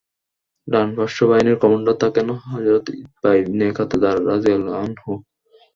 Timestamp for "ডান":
0.67-0.87